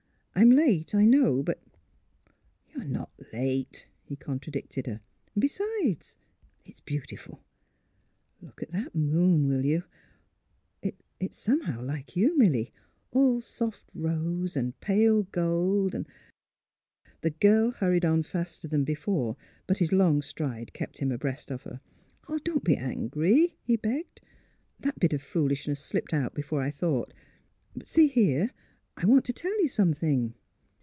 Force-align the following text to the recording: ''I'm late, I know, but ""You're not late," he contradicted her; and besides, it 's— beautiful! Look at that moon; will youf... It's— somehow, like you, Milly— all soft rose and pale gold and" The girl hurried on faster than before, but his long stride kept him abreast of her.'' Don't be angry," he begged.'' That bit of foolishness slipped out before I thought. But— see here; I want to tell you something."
''I'm 0.33 0.55
late, 0.55 0.95
I 0.95 1.05
know, 1.05 1.43
but 1.43 1.61
""You're 2.73 2.85
not 2.85 3.11
late," 3.31 3.87
he 4.01 4.15
contradicted 4.15 4.87
her; 4.87 5.01
and 5.35 5.41
besides, 5.41 6.17
it 6.65 6.75
's— 6.77 6.79
beautiful! 6.79 7.43
Look 8.41 8.63
at 8.63 8.71
that 8.71 8.95
moon; 8.95 9.47
will 9.47 9.61
youf... 9.61 9.83
It's— 10.81 11.37
somehow, 11.37 11.81
like 11.83 12.15
you, 12.15 12.35
Milly— 12.37 12.71
all 13.11 13.39
soft 13.41 13.91
rose 13.93 14.55
and 14.55 14.79
pale 14.79 15.23
gold 15.23 15.93
and" 15.93 16.07
The 17.23 17.31
girl 17.31 17.71
hurried 17.71 18.05
on 18.05 18.23
faster 18.23 18.67
than 18.67 18.83
before, 18.85 19.35
but 19.67 19.77
his 19.77 19.91
long 19.91 20.23
stride 20.23 20.73
kept 20.73 20.99
him 20.99 21.11
abreast 21.11 21.51
of 21.51 21.63
her.'' 21.63 21.81
Don't 22.45 22.63
be 22.63 22.77
angry," 22.77 23.57
he 23.61 23.75
begged.'' 23.75 24.21
That 24.79 24.97
bit 24.97 25.13
of 25.13 25.21
foolishness 25.21 25.81
slipped 25.83 26.13
out 26.13 26.33
before 26.33 26.61
I 26.61 26.71
thought. 26.71 27.13
But— 27.75 27.87
see 27.89 28.07
here; 28.07 28.49
I 28.97 29.05
want 29.05 29.23
to 29.25 29.33
tell 29.33 29.59
you 29.61 29.69
something." 29.69 30.35